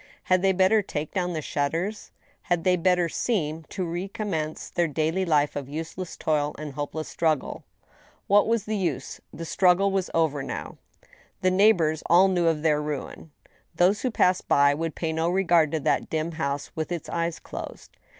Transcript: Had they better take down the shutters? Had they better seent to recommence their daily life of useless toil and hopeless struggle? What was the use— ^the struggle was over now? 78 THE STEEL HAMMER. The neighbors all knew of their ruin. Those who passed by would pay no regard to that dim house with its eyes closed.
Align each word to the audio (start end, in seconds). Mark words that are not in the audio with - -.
Had 0.23 0.41
they 0.41 0.51
better 0.51 0.81
take 0.81 1.13
down 1.13 1.33
the 1.33 1.43
shutters? 1.43 2.09
Had 2.49 2.63
they 2.63 2.75
better 2.75 3.07
seent 3.07 3.67
to 3.69 3.85
recommence 3.85 4.67
their 4.71 4.87
daily 4.87 5.25
life 5.25 5.55
of 5.55 5.69
useless 5.69 6.17
toil 6.17 6.55
and 6.57 6.73
hopeless 6.73 7.07
struggle? 7.07 7.65
What 8.25 8.47
was 8.47 8.65
the 8.65 8.75
use— 8.77 9.21
^the 9.37 9.45
struggle 9.45 9.91
was 9.91 10.09
over 10.15 10.41
now? 10.41 10.79
78 10.87 10.87
THE 10.87 11.05
STEEL 11.05 11.11
HAMMER. 11.11 11.17
The 11.41 11.51
neighbors 11.63 12.03
all 12.07 12.27
knew 12.29 12.47
of 12.47 12.63
their 12.63 12.81
ruin. 12.81 13.31
Those 13.75 14.01
who 14.01 14.09
passed 14.09 14.47
by 14.47 14.73
would 14.73 14.95
pay 14.95 15.13
no 15.13 15.29
regard 15.29 15.71
to 15.73 15.79
that 15.81 16.09
dim 16.09 16.31
house 16.31 16.71
with 16.75 16.91
its 16.91 17.07
eyes 17.07 17.37
closed. 17.37 17.95